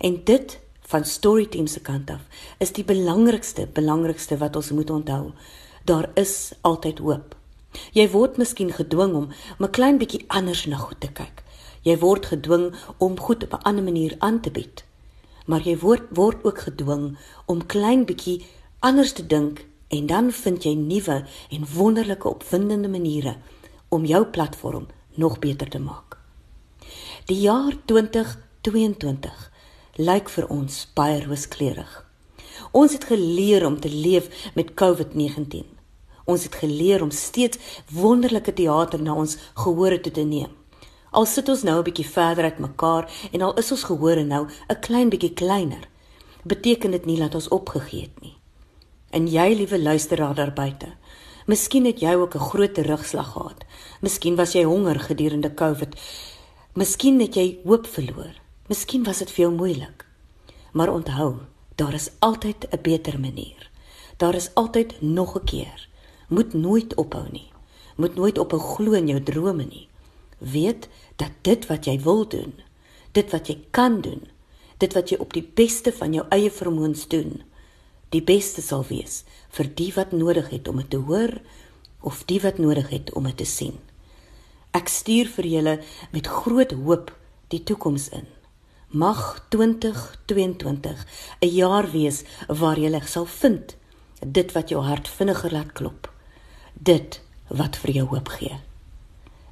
[0.00, 2.20] En dit van Storyteam se kant af
[2.58, 5.32] is die belangrikste, belangrikste wat ons moet onthou.
[5.84, 7.34] Daar is altyd hoop.
[7.92, 9.28] Jy word miskien gedwing om
[9.60, 11.42] 'n klein bietjie anders na goed te kyk.
[11.82, 14.84] Jy word gedwing om goed op 'n ander manier aan te bied.
[15.46, 18.46] Maar jy word word ook gedwing om klein bietjie
[18.80, 23.36] anders te dink en dan vind jy nuwe en wonderlike opwindende maniere
[23.88, 26.18] om jou platform nog beter te maak.
[27.26, 29.52] Die jaar 2022
[29.96, 32.04] lyk vir ons baie rooskleurig.
[32.72, 35.64] Ons het geleer om te leef met COVID-19.
[36.24, 37.58] Ons het geleer om steeds
[37.92, 40.52] wonderlike teater na ons gehore toe te neem.
[41.10, 44.46] Al sit ons nou 'n bietjie verder uit mekaar en al is ons gehore nou
[44.68, 45.88] 'n klein bietjie kleiner,
[46.42, 48.35] beteken dit nie dat ons opgegee het nie.
[49.16, 50.90] En jy, liewe luisteraar daar buite,
[51.48, 53.64] miskien het jy ook 'n groot terugslag gehad.
[54.00, 55.96] Miskien was jy honger gedurende COVID.
[56.74, 58.34] Miskien het jy hoop verloor.
[58.68, 60.06] Miskien was dit vir jou moeilik.
[60.72, 61.34] Maar onthou,
[61.74, 63.70] daar is altyd 'n beter manier.
[64.16, 65.88] Daar is altyd nog 'n keer.
[66.28, 67.50] Moet nooit ophou nie.
[67.96, 69.88] Moet nooit ophou glo in jou drome nie.
[70.38, 72.52] Weet dat dit wat jy wil doen,
[73.12, 74.28] dit wat jy kan doen,
[74.76, 77.42] dit wat jy op die beste van jou eie vermoëns doen,
[78.14, 79.24] die beste sal wees
[79.56, 81.32] vir die wat nodig het om dit te hoor
[82.06, 83.78] of die wat nodig het om dit te sien.
[84.76, 85.74] Ek stuur vir julle
[86.12, 87.10] met groot hoop
[87.50, 88.26] die toekoms in.
[88.90, 91.06] Mag 2022
[91.40, 93.76] 'n jaar wees waar jy sal vind
[94.20, 96.12] dit wat jou hart vinniger laat klop.
[96.74, 98.56] Dit wat vir jou hoop gee.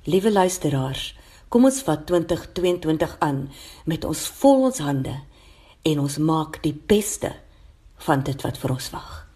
[0.05, 1.15] Liewe luisteraars,
[1.49, 3.51] kom ons vat 2022 aan
[3.85, 5.15] met ons vol ons hande
[5.83, 7.33] en ons maak die beste
[7.99, 9.27] van dit wat vir ons wag.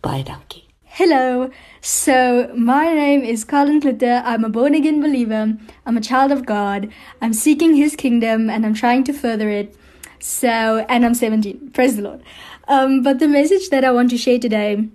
[0.00, 0.64] Baie dankie.
[0.84, 1.50] Hello.
[1.80, 4.22] So, my name is Colin Glitter.
[4.24, 5.56] I'm a born again believer.
[5.86, 6.88] I'm a child of God.
[7.22, 9.76] I'm seeking his kingdom and I'm trying to further it.
[10.18, 11.70] So, and I'm 17.
[11.72, 12.22] Praise the Lord.
[12.66, 14.88] Um, but the message that I want to share today,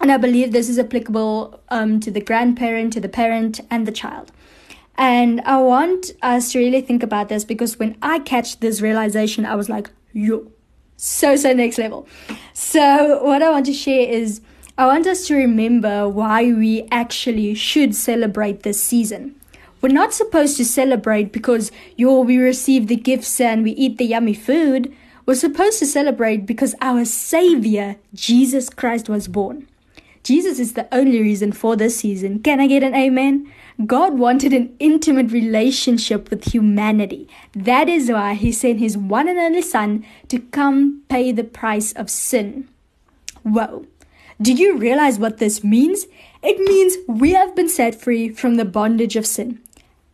[0.00, 3.92] and I believe this is applicable um, to the grandparent, to the parent, and the
[3.92, 4.32] child.
[4.96, 9.44] And I want us to really think about this because when I catch this realization,
[9.44, 10.50] I was like, yo,
[11.02, 12.06] so, so next level.
[12.52, 14.42] So, what I want to share is
[14.76, 19.34] I want us to remember why we actually should celebrate this season.
[19.80, 24.04] We're not supposed to celebrate because yo we receive the gifts and we eat the
[24.04, 24.94] yummy food.
[25.24, 29.66] We're supposed to celebrate because our savior Jesus Christ was born.
[30.22, 32.40] Jesus is the only reason for this season.
[32.40, 33.50] Can I get an amen?
[33.86, 37.28] God wanted an intimate relationship with humanity.
[37.54, 41.92] That is why he sent his one and only son to come pay the price
[41.92, 42.68] of sin.
[43.42, 43.86] Whoa.
[44.42, 46.06] Do you realize what this means?
[46.42, 49.60] It means we have been set free from the bondage of sin.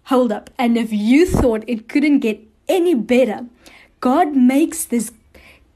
[0.04, 0.50] Hold up.
[0.58, 3.46] And if you thought it couldn't get any better,
[4.00, 5.12] God makes this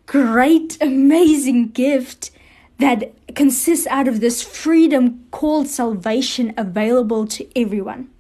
[0.07, 2.31] great, amazing gift
[2.81, 8.11] that consists out of this freedom called salvation available to everyone.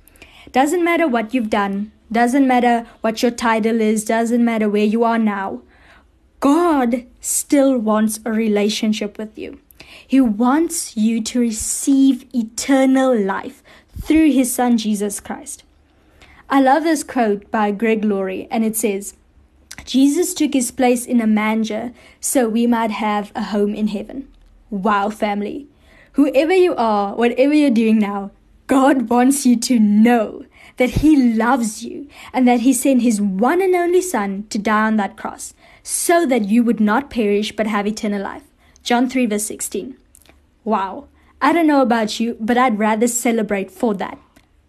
[0.52, 5.04] Doesn't matter what you've done, doesn't matter what your title is, doesn't matter where you
[5.04, 5.62] are now.
[6.40, 9.60] God still wants a relationship with you.
[10.06, 13.62] He wants you to receive eternal life
[14.00, 15.64] through his son Jesus Christ.
[16.48, 19.14] I love this quote by Greg Laurie, and it says,
[19.84, 24.28] Jesus took his place in a manger so we might have a home in heaven.
[24.70, 25.66] Wow, family.
[26.12, 28.30] Whoever you are, whatever you're doing now,
[28.66, 30.44] God wants you to know
[30.76, 34.87] that He loves you and that He sent His one and only Son to die
[34.87, 38.44] on that cross so that you would not perish but have eternal life.
[38.83, 39.96] John 3, verse 16.
[40.64, 41.09] Wow.
[41.42, 44.18] I don't know about you, but I'd rather celebrate for that.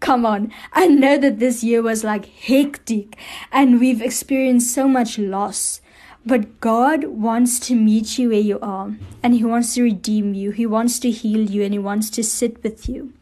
[0.00, 0.52] Come on.
[0.72, 3.16] I know that this year was like hectic
[3.52, 5.81] and we've experienced so much loss.
[6.24, 10.52] But God wants to meet you where you are and He wants to redeem you.
[10.52, 13.12] He wants to heal you and He wants to sit with you.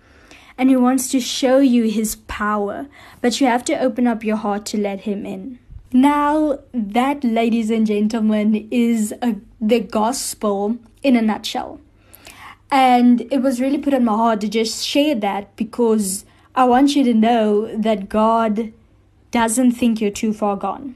[0.58, 2.86] And He wants to show you His power.
[3.22, 5.58] But you have to open up your heart to let Him in.
[5.92, 11.80] Now, that, ladies and gentlemen, is a, the gospel in a nutshell.
[12.70, 16.94] And it was really put on my heart to just share that because I want
[16.94, 18.72] you to know that God
[19.32, 20.94] doesn't think you're too far gone,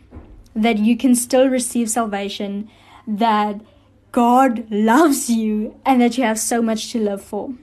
[0.55, 2.69] that you can still receive salvation,
[3.07, 3.61] that
[4.13, 7.55] God loves you, and that you have so much to live for.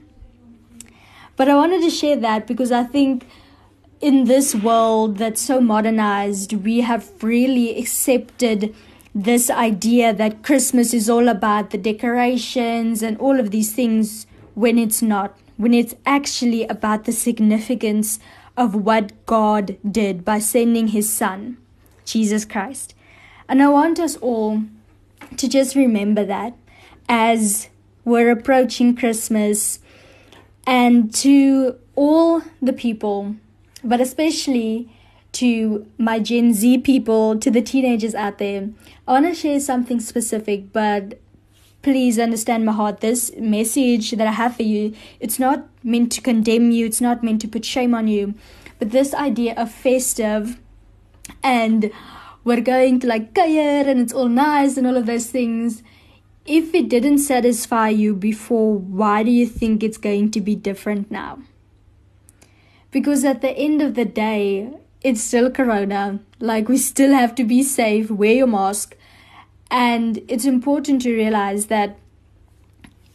[1.36, 3.26] But I wanted to share that because I think
[4.00, 8.74] in this world that's so modernized, we have really accepted
[9.14, 14.78] this idea that Christmas is all about the decorations and all of these things when
[14.78, 18.18] it's not, when it's actually about the significance
[18.56, 21.56] of what God did by sending his son,
[22.04, 22.94] Jesus Christ.
[23.48, 24.62] And I want us all
[25.36, 26.56] to just remember that
[27.08, 27.68] as
[28.04, 29.78] we're approaching Christmas
[30.66, 33.36] and to all the people
[33.84, 34.88] but especially
[35.32, 38.68] to my Gen Z people, to the teenagers out there,
[39.08, 41.18] I want to share something specific, but
[41.82, 43.00] please understand my heart.
[43.00, 47.24] This message that I have for you, it's not meant to condemn you, it's not
[47.24, 48.34] meant to put shame on you,
[48.78, 50.60] but this idea of festive
[51.42, 51.90] and
[52.44, 55.82] we're going to like kuier and it's all nice and all of those things.
[56.44, 61.10] If it didn't satisfy you before, why do you think it's going to be different
[61.10, 61.38] now?
[62.92, 66.20] because at the end of the day, it's still Corona.
[66.38, 68.94] Like, we still have to be safe, wear your mask.
[69.70, 71.98] And it's important to realize that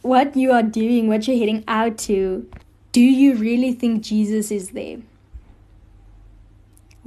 [0.02, 2.50] what you are doing, what you're heading out to,
[2.92, 4.98] do you really think Jesus is there?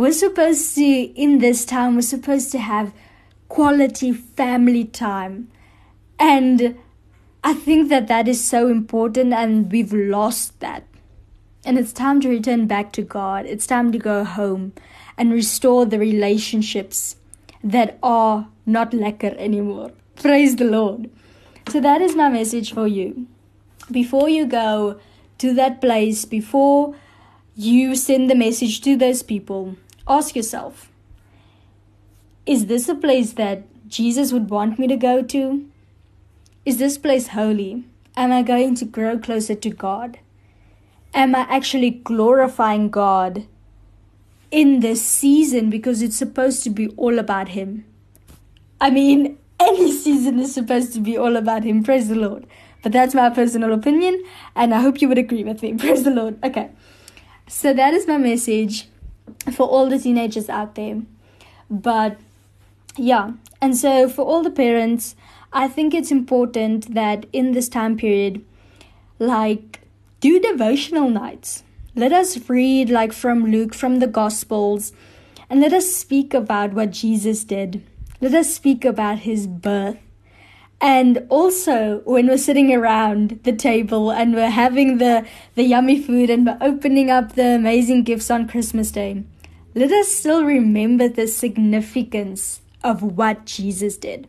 [0.02, 2.92] We're supposed to, in this time, we're supposed to have
[3.50, 5.52] quality family time.
[6.18, 6.80] And
[7.44, 10.88] I think that that is so important, and we've lost that.
[11.64, 13.46] And it's time to return back to God.
[13.46, 14.74] It's time to go home
[15.20, 17.18] and restore the relationships
[17.64, 19.92] that are not lekker anymore.
[20.16, 21.12] Praise the Lord.
[21.70, 23.28] So that is my message for you.
[23.92, 25.00] Before you go
[25.38, 26.96] to that place, before
[27.56, 29.76] you send the message to those people,
[30.08, 30.92] ask yourself
[32.46, 35.66] Is this a place that Jesus would want me to go to?
[36.66, 37.86] Is this place holy?
[38.16, 40.20] Am I going to grow closer to God?
[41.14, 43.46] am I actually glorifying God
[44.50, 47.86] in this season because it's supposed to be all about Him?
[48.80, 51.84] I mean, any season is supposed to be all about Him.
[51.84, 52.46] Praise the Lord.
[52.84, 54.24] But that's my personal opinion,
[54.56, 55.74] and I hope you would agree with me.
[55.78, 56.44] Praise the Lord.
[56.44, 56.72] Okay.
[57.48, 58.88] So that is my message
[59.54, 61.02] for all the teenagers out there.
[61.70, 62.18] But
[62.98, 65.16] yeah, and so for all the parents,
[65.54, 68.44] I think it's important that in this time period,
[69.20, 69.82] like
[70.20, 71.64] do devotional nights.
[71.96, 74.94] Let us read, like from Luke, from the Gospels,
[75.50, 77.84] and let us speak about what Jesus did.
[78.22, 79.98] Let us speak about his birth.
[80.82, 86.32] And also, when we're sitting around the table and we're having the, the yummy food
[86.32, 89.24] and we're opening up the amazing gifts on Christmas Day,
[89.76, 94.28] let us still remember the significance of what Jesus did.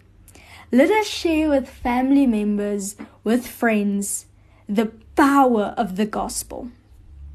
[0.70, 4.26] Let us share with family members, with friends,
[4.68, 6.70] the power of the gospel.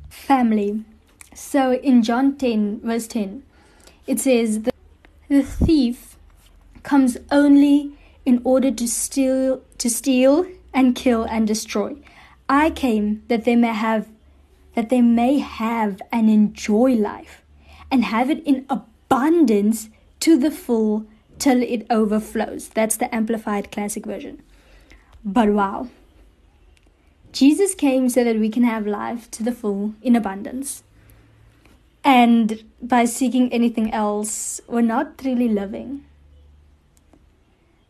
[0.09, 0.83] Family.
[1.33, 3.41] So in John 10, verse 10,
[4.05, 4.71] it says, The,
[5.27, 6.17] the thief
[6.83, 7.96] comes only
[8.27, 11.95] in order to steal, to steal and kill and destroy.
[12.49, 14.09] I came that they may have
[14.75, 17.41] that they may have and enjoy life
[17.89, 21.07] and have it in abundance to the full
[21.39, 22.67] till it overflows.
[22.67, 24.43] That's the amplified classic version.
[25.23, 25.87] But wow,
[27.31, 30.83] Jesus came so that we can have life to the full in abundance.
[32.03, 36.05] And by seeking anything else, we're not really living.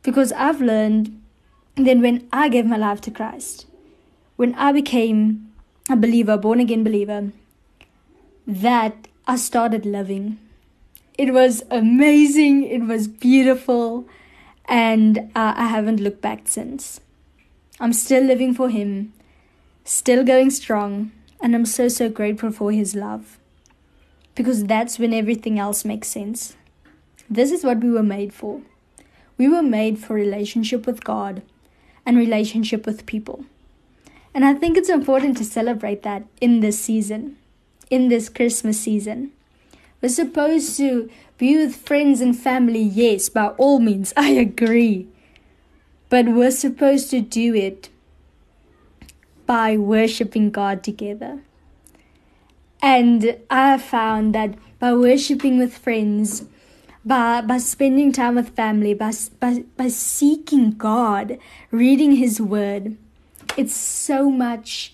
[0.08, 1.22] Because I've learned
[1.76, 3.66] that when I gave my life to Christ,
[4.38, 5.52] when I became
[5.90, 7.34] a believer, born again believer,
[8.48, 10.40] that I started loving.
[11.18, 14.08] It was amazing, it was beautiful,
[14.64, 17.02] and uh, I haven't looked back since.
[17.82, 19.12] I'm still living for Him
[19.84, 23.38] still going strong, And I'm so, so grateful for His love.
[24.36, 26.56] Because that's when everything else makes sense.
[27.30, 28.62] This is what we were made for.
[29.38, 31.42] We were made for relationship with God
[32.06, 33.46] and relationship with people.
[34.34, 37.38] And I think it's important to celebrate that in this season,
[37.90, 39.32] in this Christmas season.
[40.02, 45.08] We're supposed to be with friends and family, yes, by all means, I agree.
[46.10, 47.90] But we're supposed to do it
[49.46, 51.40] by worshiping God together.
[52.82, 56.46] And I found that by worshiping with friends,
[57.08, 61.38] by, by spending time with family, by, by, by seeking God,
[61.72, 62.98] reading His Word,
[63.56, 64.94] it's so much,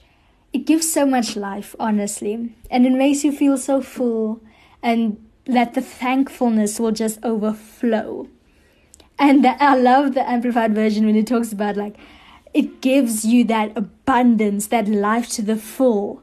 [0.54, 2.56] it gives so much life, honestly.
[2.70, 4.42] And it makes you feel so full
[4.84, 8.28] and that the thankfulness will just overflow.
[9.18, 11.98] And the, I love the Amplified Version when it talks about like,
[12.54, 16.22] it gives you that abundance, that life to the full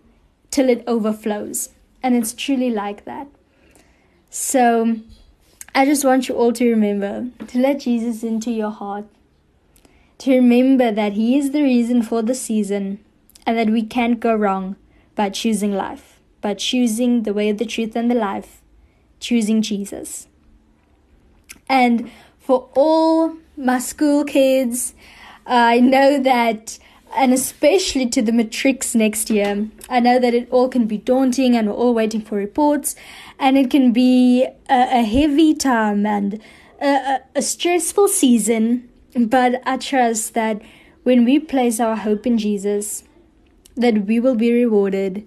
[0.51, 1.71] till it overflows.
[2.03, 3.27] And it's truly like that.
[4.31, 5.01] So
[5.75, 9.07] I just want you all to remember to let Jesus into your heart,
[10.19, 12.99] to remember that He is the reason for the season
[13.47, 14.77] and that we can't go wrong
[15.15, 18.61] by choosing life, by choosing the way, of the truth, and the life,
[19.21, 20.27] choosing Jesus.
[21.69, 24.95] And for all my school kids,
[25.47, 26.79] I know that,
[27.15, 31.57] and especially to the matrics next year, I know that it all can be daunting
[31.57, 32.97] and we're all waiting for reports,
[33.39, 36.41] and it can be a, a heavy time and
[36.81, 38.89] a, a stressful season.
[39.17, 40.63] But I trust that
[41.03, 43.05] when we place our hope in Jesus,
[43.77, 45.27] that we will be rewarded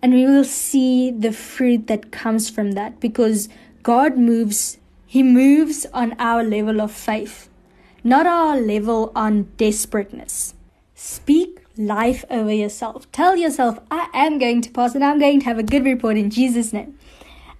[0.00, 3.48] and we will see the fruit that comes from that because
[3.82, 7.48] God moves, He moves on our level of faith
[8.04, 10.54] not our level on desperateness.
[11.00, 13.10] Speak life over yourself.
[13.12, 16.16] Tell yourself, I am going to pass and I'm going to have a good report
[16.16, 16.98] in Jesus' name.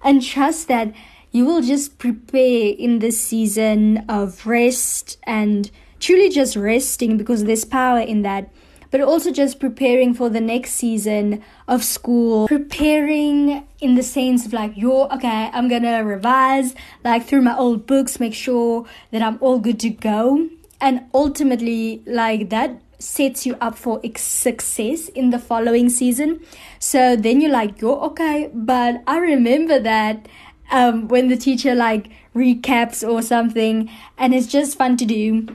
[0.03, 0.93] And trust that
[1.31, 5.71] you will just prepare in this season of rest and
[6.01, 8.49] truly just resting because there's power in that
[8.91, 12.45] but also just preparing for the next season of school.
[12.47, 16.75] Preparing in the sense of like, you're okay, I'm gonna revise
[17.05, 20.49] like through my old books, make sure that I'm all good to go.
[20.81, 26.41] And ultimately, like that sets you up for success in the following season.
[26.77, 30.27] So then you're like, you're okay, but I remember that
[30.71, 35.47] um, when the teacher like recaps or something, and it's just fun to do.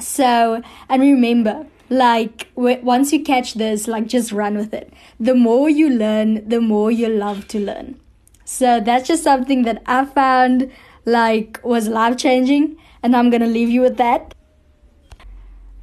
[0.00, 5.68] So, and remember, like once you catch this like just run with it the more
[5.68, 7.98] you learn the more you love to learn
[8.44, 10.70] so that's just something that i found
[11.04, 14.33] like was life changing and i'm gonna leave you with that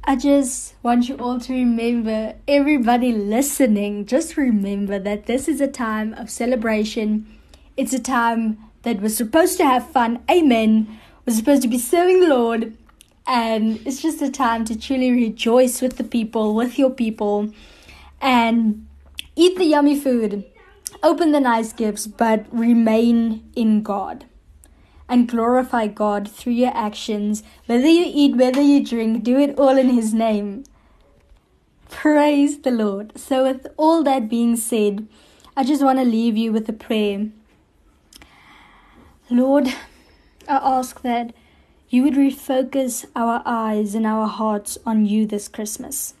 [0.04, 5.68] i just want you all to remember everybody listening just remember that this is a
[5.68, 7.26] time of celebration.
[7.76, 10.22] It's a time that we're supposed to have fun.
[10.30, 10.98] Amen.
[11.24, 12.76] We're supposed to be serving the lord.
[13.26, 17.52] And it's just a time to truly rejoice with the people, with your people,
[18.20, 18.86] and
[19.36, 20.44] eat the yummy food,
[21.02, 24.24] open the nice gifts, but remain in God
[25.12, 27.42] and glorify God through your actions.
[27.66, 30.64] Whether you eat, whether you drink, do it all in His name.
[31.90, 33.12] Praise the Lord.
[33.18, 35.06] So, with all that being said,
[35.54, 37.26] I just want to leave you with a prayer.
[39.28, 39.68] Lord,
[40.48, 41.34] I ask that
[41.90, 46.14] you would refocus our eyes and our hearts on you this Christmas.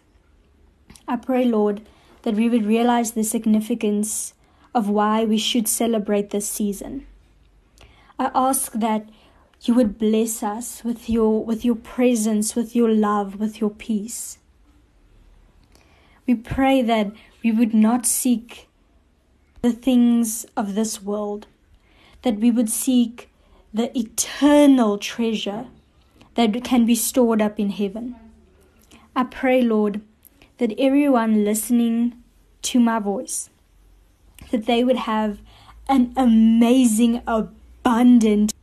[1.08, 1.80] I pray, Lord,
[2.24, 4.34] that we would realize the significance
[4.74, 7.06] of why we should celebrate this season.
[8.22, 9.08] I ask that
[9.62, 14.38] you would bless us with your with your presence, with your love, with your peace.
[16.24, 17.10] We pray that
[17.42, 18.68] we would not seek
[19.62, 21.48] the things of this world,
[22.22, 23.28] that we would seek
[23.74, 25.66] the eternal treasure
[26.36, 28.14] that can be stored up in heaven.
[29.16, 30.00] I pray, Lord,
[30.58, 32.22] that everyone listening
[32.70, 33.50] to my voice,
[34.52, 35.40] that they would have
[35.88, 37.20] an amazing,
[37.84, 38.54] abundant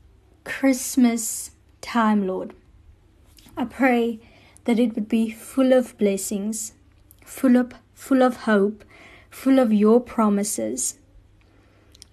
[0.45, 1.51] Christmas
[1.81, 2.53] time, Lord.
[3.57, 4.21] I pray
[4.63, 6.71] that it would be full of blessings,
[7.25, 8.85] full of full of hope,
[9.29, 10.99] full of your promises.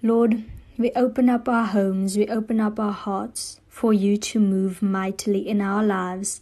[0.02, 0.42] Lord,
[0.76, 5.48] we open up our homes, we open up our hearts for you to move mightily
[5.48, 6.40] in our lives.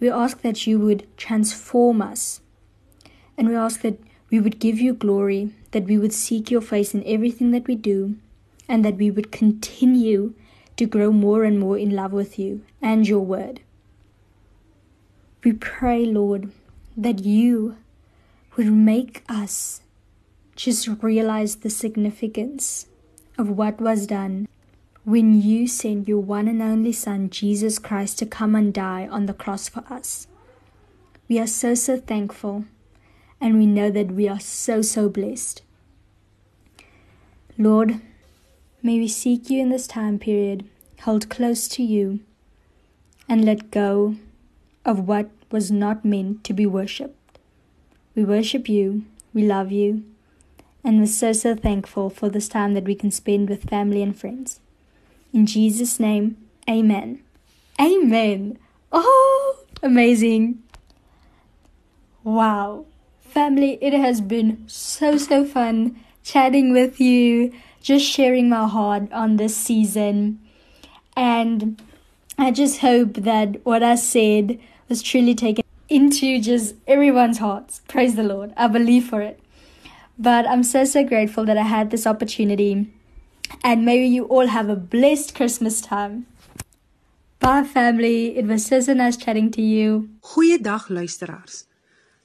[0.00, 2.40] We ask that you would transform us.
[3.38, 6.94] And we ask that we would give you glory, that we would seek your face
[6.94, 8.16] in everything that we do,
[8.68, 10.34] and that we would continue
[10.76, 13.60] to grow more and more in love with you and your word.
[15.44, 16.50] We pray, Lord,
[16.96, 17.76] that you
[18.56, 19.80] would make us
[20.54, 22.86] just realize the significance
[23.38, 24.46] of what was done
[25.04, 29.26] when you sent your one and only Son, Jesus Christ, to come and die on
[29.26, 30.28] the cross for us.
[31.28, 32.66] We are so, so thankful,
[33.40, 35.62] and we know that we are so, so blessed.
[37.58, 38.00] Lord,
[38.82, 40.68] may we seek you in this time period,
[41.02, 42.20] hold close to you,
[43.28, 44.16] and let go
[44.84, 47.38] of what was not meant to be worshipped.
[48.14, 50.04] We worship you, we love you,
[50.84, 54.18] and we're so, so thankful for this time that we can spend with family and
[54.18, 54.60] friends.
[55.32, 56.36] In Jesus' name,
[56.68, 57.22] amen.
[57.80, 58.58] Amen.
[58.90, 60.62] Oh, amazing.
[62.24, 62.86] Wow.
[63.22, 67.52] Family, it has been so, so fun chatting with you,
[67.82, 70.40] just sharing my heart on this season.
[71.16, 71.82] And
[72.38, 74.58] I just hope that what I said
[74.88, 77.82] was truly taken into just everyone's hearts.
[77.88, 78.52] Praise the Lord.
[78.56, 79.40] I believe for it.
[80.18, 82.92] But I'm so, so grateful that I had this opportunity.
[83.62, 86.26] And may you all have a blessed Christmas time.
[87.40, 88.36] Bye, family.
[88.36, 90.08] It was so, so nice chatting to you.
[90.22, 91.64] Goeiedag luisteraars.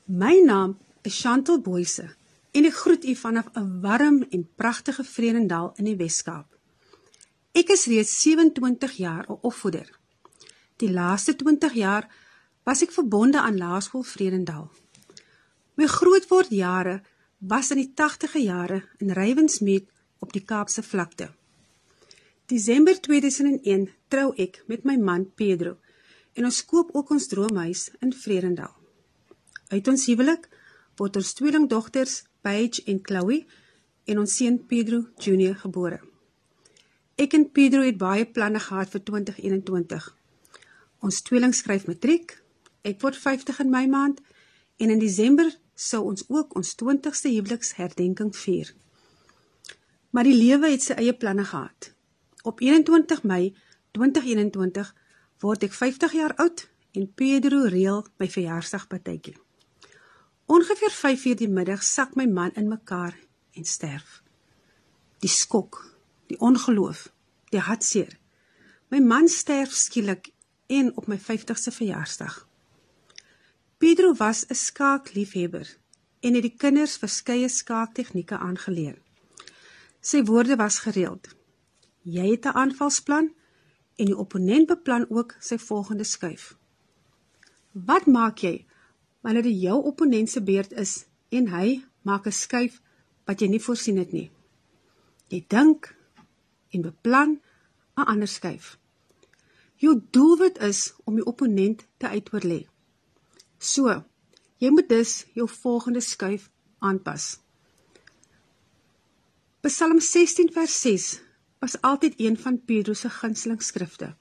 [0.07, 2.13] My naam is Chantel Boyse
[2.51, 6.57] en ek groet u vanaf 'n warm en pragtige Vredendal in die Wes-Kaap.
[7.51, 9.89] Ek is reeds 27 jaar 'n opvoeder.
[10.77, 12.05] Die laaste 20 jaar
[12.63, 14.71] was ek verbonde aan Laerskool Vredendal.
[15.73, 17.01] My grootword jare
[17.37, 19.89] was in die 80e jare in Rywensmeet
[20.19, 21.29] op die Kaapse vlakte.
[22.45, 25.77] Desember 2001 trou ek met my man Pedro
[26.33, 28.73] en ons koop ook ons droomhuis in Vredendal.
[29.67, 30.47] Uit ons huwelik
[30.97, 33.43] word ons tweelingdogters Paige en Chloe
[34.07, 35.99] en ons seun Pedro Junior gebore.
[37.17, 40.09] Ek en Pedro het baie planne gehad vir 2021.
[41.01, 42.35] Ons tweeling skryf matriek.
[42.85, 44.21] Ek word 50 in my maand
[44.77, 48.73] en in Desember sou ons ook ons 20ste huweliksherdenking vier.
[50.13, 51.91] Maar die lewe het sy eie planne gehad.
[52.47, 53.51] Op 21 Mei
[53.97, 54.93] 2021
[55.41, 56.67] word ek 50 jaar oud
[56.97, 59.35] en Pedro reël my verjaarsdagpartytjie.
[60.47, 63.15] Ongeveer 5:00 die middag sak my man in mekaar
[63.51, 64.21] en sterf.
[65.19, 67.09] Die skok, die ongeloof,
[67.49, 68.17] die hartseer.
[68.87, 70.29] My man sterf skielik
[70.67, 72.47] en op my 50ste verjaarsdag.
[73.77, 75.77] Pedro was 'n skaakliefhebber
[76.19, 79.01] en het die kinders verskeie skaaktegnieke aangeleer.
[79.99, 81.27] Sy woorde was gereeld.
[82.01, 83.33] Jy het 'n aanvalsplan
[83.95, 86.55] en die opponent beplan ook sy volgende skuif.
[87.71, 88.65] Wat maak jy
[89.27, 91.03] wanneer dit jou opponent se beurt is
[91.35, 92.79] en hy maak 'n skuif
[93.27, 94.31] wat jy nie voorsien het nie.
[95.27, 95.95] Jy dink
[96.71, 97.41] en beplan
[97.97, 98.77] 'n ander skuif.
[99.75, 102.67] Jou doelwit is om die opponent te uitoorlê.
[103.59, 104.05] So,
[104.57, 106.49] jy moet dus jou volgende skuif
[106.79, 107.39] aanpas.
[109.61, 111.19] Psalm 16 vers 6
[111.59, 114.15] was altyd een van Pedro se gunsteling skrifte.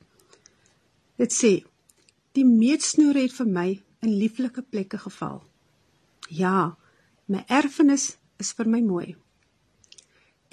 [1.17, 1.65] Dit sê:
[2.33, 5.41] Die meetsnoer het vir my in lieflike plekke geval.
[6.31, 6.77] Ja,
[7.27, 9.17] my erfenis is vir my mooi.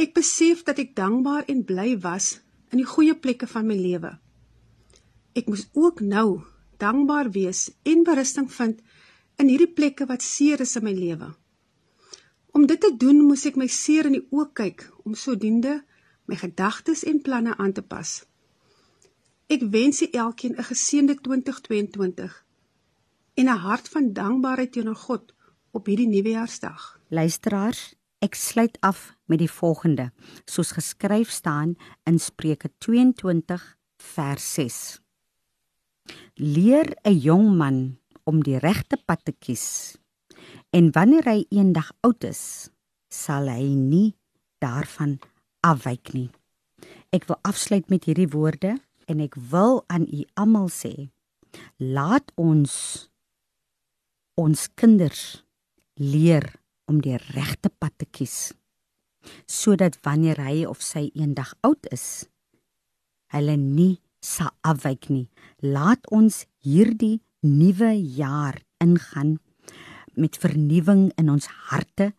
[0.02, 2.40] Ek besef dat ek dankbaar en bly was
[2.74, 4.16] in die goeie plekke van my lewe.
[5.38, 6.42] Ek moes ook nou
[6.82, 8.82] dankbaar wees en berusting vind
[9.42, 11.30] in hierdie plekke wat seer is in my lewe.
[12.54, 15.80] Om dit te doen, moes ek my seer in die oë kyk om sodoende
[16.30, 18.12] my gedagtes en planne aan te pas.
[19.52, 22.44] Ek wens elkeen 'n geseënde 2022
[23.34, 25.34] en 'n hart van dankbaarheid teenoor God
[25.72, 27.00] op hierdie nuwejaarsdag.
[27.08, 30.12] Luisteraars, ek sluit af met die volgende,
[30.46, 35.02] soos geskryf staan in Spreuke 22 vers 6.
[36.34, 39.98] Leer 'n jong man om die regte pad te kies.
[40.70, 42.70] En wanneer hy eendag oud is,
[43.10, 44.16] sal hy nie
[44.58, 45.20] daarvan
[45.60, 46.30] afwyk nie.
[47.10, 51.10] Ek wil afsluit met hierdie woorde en ek wil aan u almal sê:
[51.78, 53.10] Laat ons
[54.40, 55.44] ons kinders
[56.00, 56.48] leer
[56.90, 58.54] om die regte pad te kies
[59.48, 62.26] sodat wanneer hy of sy eendag oud is
[63.34, 65.28] hulle nie sal afwyk nie.
[65.60, 69.38] Laat ons hierdie nuwe jaar ingaan
[70.16, 72.14] met vernuwing in ons harte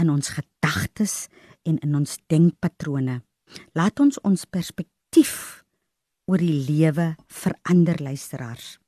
[0.00, 1.28] in ons gedagtes
[1.68, 3.20] en in ons denkpatrone.
[3.76, 5.62] Laat ons ons perspektief
[6.30, 8.78] oor die lewe verander luisteraars.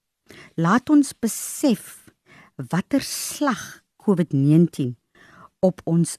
[0.57, 2.06] Laat ons besef
[2.57, 4.95] watter slag COVID-19
[5.61, 6.17] op ons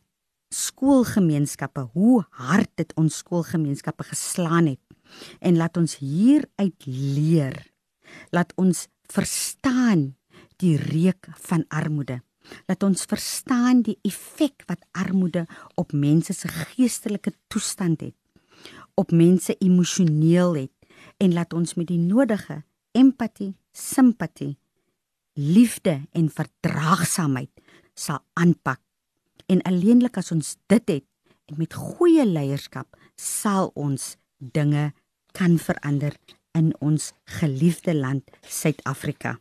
[0.53, 4.81] skoolgemeenskappe, hoe hard dit ons skoolgemeenskappe geslaan het.
[5.39, 7.57] En laat ons hieruit leer.
[8.31, 10.15] Laat ons verstaan
[10.61, 12.21] die reuk van armoede.
[12.67, 18.15] Laat ons verstaan die effek wat armoede op mense se geestelike toestand het,
[18.95, 20.73] op mense emosioneel het
[21.19, 22.61] en laat ons met die nodige
[22.95, 24.55] empatie, simpatie,
[25.37, 27.51] liefde en verdraagsaamheid
[27.93, 28.81] sal aanpak.
[29.45, 31.05] En alleenlik as ons dit het
[31.47, 34.91] en met goeie leierskap sal ons dinge
[35.37, 36.17] kan verander
[36.57, 39.37] in ons geliefde land Suid-Afrika.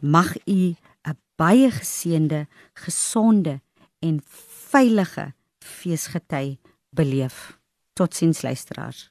[0.00, 0.74] Mag u
[1.04, 3.60] 'n baie geseënde, gesonde
[4.00, 4.22] en
[4.70, 6.58] veilige feesgety
[6.90, 7.58] beleef.
[7.92, 9.10] Totsiens luisteraars.